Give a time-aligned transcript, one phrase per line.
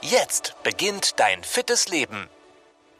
[0.00, 2.28] Jetzt beginnt dein fittes Leben.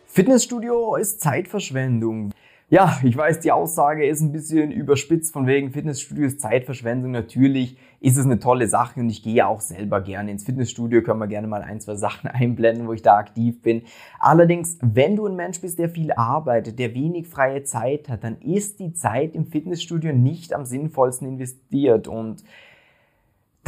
[0.06, 2.32] Fitnessstudio ist Zeitverschwendung.
[2.70, 7.12] Ja, ich weiß, die Aussage ist ein bisschen überspitzt von wegen Fitnessstudio ist Zeitverschwendung.
[7.12, 11.02] Natürlich ist es eine tolle Sache und ich gehe auch selber gerne ins Fitnessstudio.
[11.02, 13.82] Können wir gerne mal ein, zwei Sachen einblenden, wo ich da aktiv bin.
[14.18, 18.40] Allerdings, wenn du ein Mensch bist, der viel arbeitet, der wenig freie Zeit hat, dann
[18.40, 22.42] ist die Zeit im Fitnessstudio nicht am sinnvollsten investiert und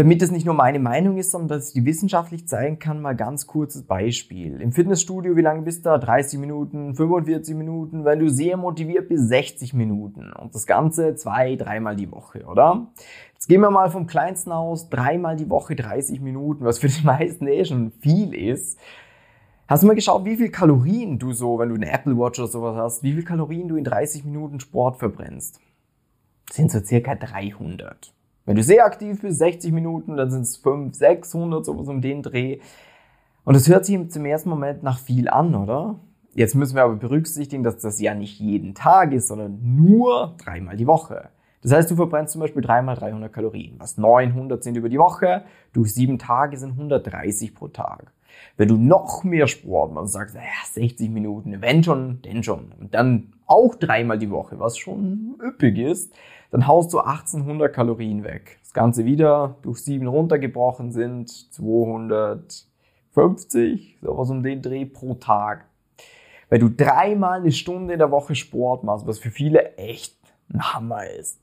[0.00, 3.14] damit es nicht nur meine Meinung ist, sondern dass ich die wissenschaftlich zeigen kann, mal
[3.14, 4.58] ganz kurzes Beispiel.
[4.58, 5.98] Im Fitnessstudio, wie lange bist du da?
[5.98, 10.32] 30 Minuten, 45 Minuten, wenn du sehr motiviert bist, 60 Minuten.
[10.32, 12.86] Und das Ganze zwei, dreimal die Woche, oder?
[13.34, 17.04] Jetzt gehen wir mal vom Kleinsten aus, dreimal die Woche 30 Minuten, was für die
[17.04, 18.78] meisten eh schon viel ist.
[19.68, 22.48] Hast du mal geschaut, wie viel Kalorien du so, wenn du eine Apple Watch oder
[22.48, 25.60] sowas hast, wie viel Kalorien du in 30 Minuten Sport verbrennst?
[26.46, 28.14] Das sind so circa 300.
[28.50, 32.20] Wenn du sehr aktiv bist, 60 Minuten, dann sind es 500, 600, sowas um den
[32.20, 32.58] Dreh.
[33.44, 36.00] Und das hört sich zum ersten Moment nach viel an, oder?
[36.34, 40.76] Jetzt müssen wir aber berücksichtigen, dass das ja nicht jeden Tag ist, sondern nur dreimal
[40.76, 41.28] die Woche.
[41.62, 45.44] Das heißt, du verbrennst zum Beispiel dreimal 300 Kalorien, was 900 sind über die Woche.
[45.72, 48.12] Durch sieben Tage sind 130 pro Tag.
[48.56, 50.40] Wenn du noch mehr Sport machst, sagst, ja,
[50.72, 52.72] 60 Minuten, wenn schon, denn schon.
[52.78, 56.12] Und dann auch dreimal die Woche, was schon üppig ist,
[56.50, 58.58] dann haust du 1800 Kalorien weg.
[58.62, 65.66] Das Ganze wieder durch sieben runtergebrochen sind 250, sowas um den Dreh pro Tag.
[66.48, 70.16] Wenn du dreimal eine Stunde in der Woche Sport machst, was für viele echt
[70.52, 71.40] ein Hammer ist.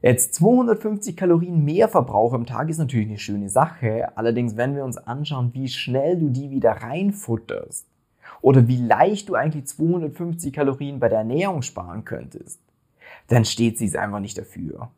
[0.00, 4.16] Jetzt 250 Kalorien mehr Verbrauch am Tag ist natürlich eine schöne Sache.
[4.16, 7.84] Allerdings, wenn wir uns anschauen, wie schnell du die wieder reinfutterst
[8.40, 12.60] oder wie leicht du eigentlich 250 Kalorien bei der Ernährung sparen könntest,
[13.26, 14.90] dann steht sie es einfach nicht dafür.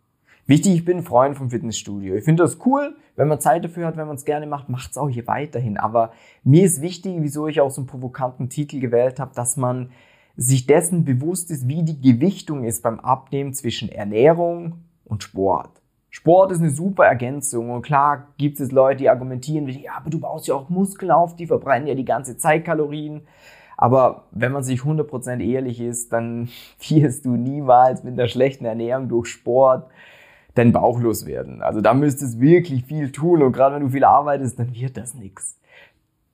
[0.46, 2.16] Wichtig, ich bin ein Freund vom Fitnessstudio.
[2.16, 4.90] Ich finde das cool, wenn man Zeit dafür hat, wenn man es gerne macht, macht
[4.90, 5.78] es auch hier weiterhin.
[5.78, 6.12] Aber
[6.44, 9.92] mir ist wichtig, wieso ich auch so einen provokanten Titel gewählt habe, dass man
[10.36, 14.74] sich dessen bewusst ist, wie die Gewichtung ist beim Abnehmen zwischen Ernährung
[15.10, 15.80] und Sport.
[16.10, 20.18] Sport ist eine super Ergänzung und klar gibt es Leute, die argumentieren, ja, aber du
[20.18, 23.22] baust ja auch Muskeln auf, die verbrennen ja die ganze Zeit Kalorien.
[23.76, 26.48] Aber wenn man sich 100% ehrlich ist, dann
[26.88, 29.88] wirst du niemals mit einer schlechten Ernährung durch Sport
[30.54, 31.62] dein Bauch loswerden.
[31.62, 34.96] Also da müsstest du wirklich viel tun und gerade wenn du viel arbeitest, dann wird
[34.96, 35.58] das nichts.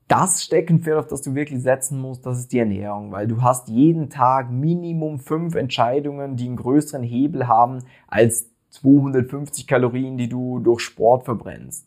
[0.08, 3.68] Das Steckenpferd, auf das du wirklich setzen musst, das ist die Ernährung, weil du hast
[3.68, 8.50] jeden Tag Minimum fünf Entscheidungen, die einen größeren Hebel haben als
[8.80, 11.86] 250 Kalorien, die du durch Sport verbrennst.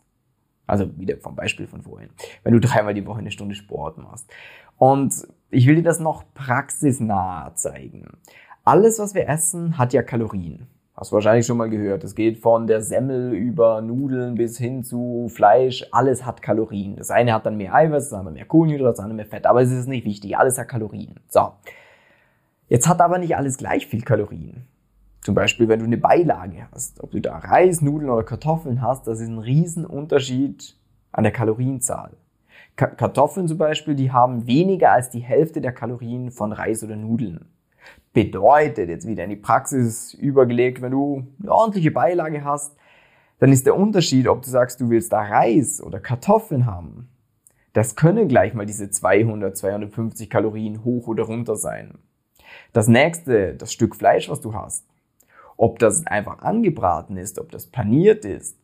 [0.68, 2.10] Also wieder vom Beispiel von vorhin.
[2.44, 4.30] Wenn du dreimal die Woche eine Stunde Sport machst.
[4.78, 8.08] Und ich will dir das noch praxisnah zeigen.
[8.64, 10.68] Alles, was wir essen, hat ja Kalorien.
[10.96, 12.04] Hast du wahrscheinlich schon mal gehört.
[12.04, 15.88] Es geht von der Semmel über Nudeln bis hin zu Fleisch.
[15.92, 16.98] Alles hat Kalorien.
[16.98, 19.46] Das eine hat dann mehr Eiweiß, das andere mehr Kohlenhydrate, das andere mehr Fett.
[19.46, 20.38] Aber es ist nicht wichtig.
[20.38, 21.16] Alles hat Kalorien.
[21.30, 21.54] So.
[22.68, 24.68] Jetzt hat aber nicht alles gleich viel Kalorien.
[25.22, 29.08] Zum Beispiel, wenn du eine Beilage hast, ob du da Reis, Nudeln oder Kartoffeln hast,
[29.08, 30.76] das ist ein Riesenunterschied
[31.12, 32.12] an der Kalorienzahl.
[32.76, 37.50] Kartoffeln zum Beispiel, die haben weniger als die Hälfte der Kalorien von Reis oder Nudeln.
[38.14, 42.78] Bedeutet jetzt wieder in die Praxis übergelegt, wenn du eine ordentliche Beilage hast,
[43.40, 47.10] dann ist der Unterschied, ob du sagst, du willst da Reis oder Kartoffeln haben.
[47.74, 52.00] Das können gleich mal diese 200, 250 Kalorien hoch oder runter sein.
[52.74, 54.86] Das nächste, das Stück Fleisch, was du hast,
[55.60, 58.58] ob das einfach angebraten ist, ob das paniert ist,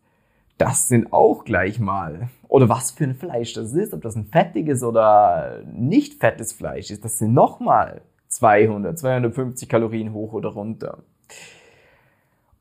[0.58, 4.28] das sind auch gleich mal, oder was für ein Fleisch das ist, ob das ein
[4.28, 11.04] fettiges oder nicht fettes Fleisch ist, das sind nochmal 200, 250 Kalorien hoch oder runter.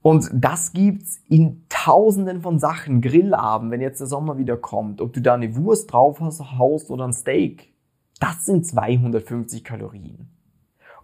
[0.02, 3.00] Und das gibt's in tausenden von Sachen.
[3.00, 6.90] Grillabend, wenn jetzt der Sommer wieder kommt, ob du da eine Wurst drauf hast, haust
[6.90, 7.72] oder ein Steak.
[8.18, 10.33] Das sind 250 Kalorien.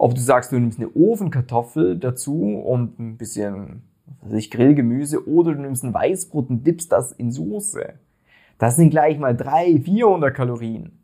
[0.01, 3.83] Ob du sagst, du nimmst eine Ofenkartoffel dazu und ein bisschen
[4.33, 7.93] ich, Grillgemüse oder du nimmst ein Weißbrot und dippst das in Soße.
[8.57, 11.03] Das sind gleich mal 300, 400 Kalorien.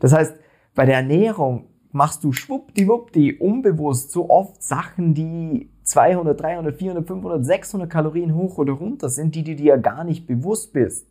[0.00, 0.36] Das heißt,
[0.74, 7.44] bei der Ernährung machst du schwuppdiwuppdi unbewusst so oft Sachen, die 200, 300, 400, 500,
[7.44, 11.06] 600 Kalorien hoch oder runter sind, die du dir ja gar nicht bewusst bist.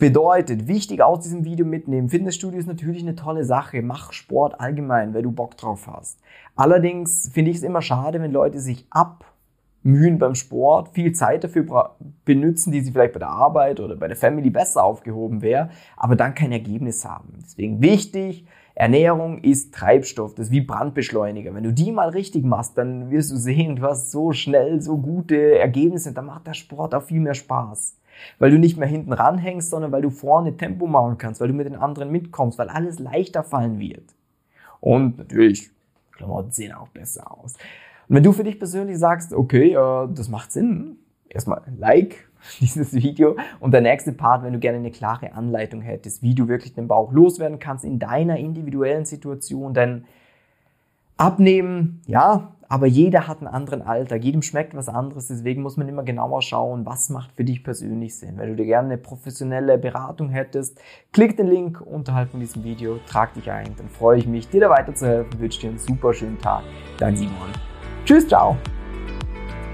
[0.00, 5.12] Bedeutet, wichtig aus diesem Video mitnehmen, Fitnessstudio ist natürlich eine tolle Sache, mach Sport allgemein,
[5.12, 6.18] weil du Bock drauf hast.
[6.56, 11.96] Allerdings finde ich es immer schade, wenn Leute sich abmühen beim Sport, viel Zeit dafür
[12.24, 15.68] benutzen, die sie vielleicht bei der Arbeit oder bei der Family besser aufgehoben wäre,
[15.98, 17.34] aber dann kein Ergebnis haben.
[17.44, 21.54] Deswegen wichtig, Ernährung ist Treibstoff, das ist wie Brandbeschleuniger.
[21.54, 24.96] Wenn du die mal richtig machst, dann wirst du sehen, du hast so schnell so
[24.96, 27.99] gute Ergebnisse, dann macht der Sport auch viel mehr Spaß.
[28.38, 31.54] Weil du nicht mehr hinten ranhängst, sondern weil du vorne Tempo machen kannst, weil du
[31.54, 34.14] mit den anderen mitkommst, weil alles leichter fallen wird.
[34.80, 35.70] Und natürlich,
[36.12, 37.54] Klamotten sehen auch besser aus.
[38.08, 40.96] Und wenn du für dich persönlich sagst, okay, äh, das macht Sinn,
[41.28, 42.28] erstmal Like
[42.60, 46.48] dieses Video und der nächste Part, wenn du gerne eine klare Anleitung hättest, wie du
[46.48, 50.04] wirklich den Bauch loswerden kannst in deiner individuellen Situation, denn
[51.16, 55.88] abnehmen, ja, aber jeder hat einen anderen Alltag, jedem schmeckt was anderes, deswegen muss man
[55.88, 58.38] immer genauer schauen, was macht für dich persönlich Sinn.
[58.38, 60.80] Wenn du dir gerne eine professionelle Beratung hättest,
[61.12, 64.60] klick den Link unterhalb von diesem Video, trag dich ein, dann freue ich mich, dir
[64.60, 66.62] da weiterzuhelfen, wünsche dir einen super schönen Tag.
[66.98, 67.50] Dein Simon.
[68.04, 68.56] Tschüss, ciao.